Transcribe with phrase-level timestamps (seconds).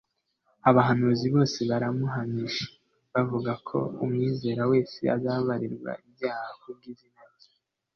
[0.69, 2.65] "abahanuzi bose baramuhamije
[3.13, 7.51] bavuga ko umwizera wese azababarirwa ibyaha ku bw'izina rye".